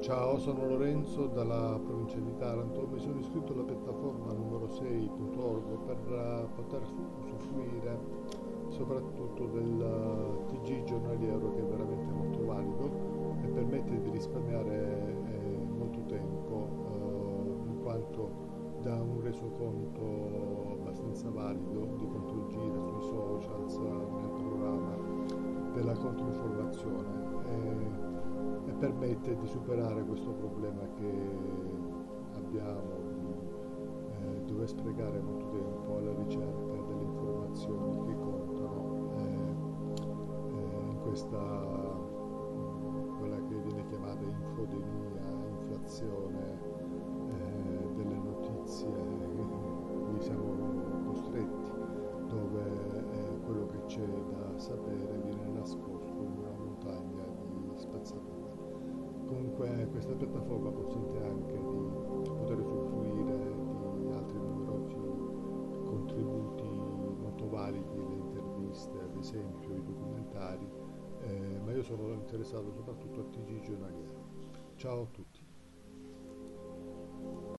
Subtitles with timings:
[0.00, 2.88] Ciao, sono Lorenzo dalla provincia di Taranto.
[2.90, 6.80] Mi sono iscritto alla piattaforma numero 6.org per eh, poter
[7.20, 7.98] usufruire
[8.68, 12.90] soprattutto del eh, TG giornaliero che è veramente molto valido
[13.42, 22.06] e permette di risparmiare eh, molto tempo in quanto dà un resoconto abbastanza valido di
[22.06, 23.66] quanto gira sui social,
[24.18, 24.96] nel programma
[25.74, 27.20] della controinformazione
[28.80, 31.12] permette di superare questo problema che
[32.32, 33.28] abbiamo di
[34.08, 39.54] eh, dover sprecare molto tempo alla ricerca delle informazioni che contano eh,
[40.48, 42.08] eh, in questa
[43.18, 45.28] quella che viene chiamata infodemia,
[45.60, 46.59] inflazione
[59.60, 63.36] Comunque questa piattaforma consente anche di poter usufruire
[63.94, 64.94] di altri numerosi
[65.84, 70.66] contributi molto validi, le interviste, ad esempio i documentari,
[71.24, 74.24] eh, ma io sono interessato soprattutto al TG giornaliero.
[74.76, 75.39] Ciao a tutti.